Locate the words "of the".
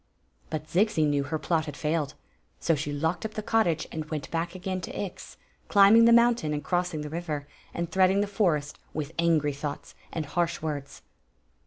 8.23-8.25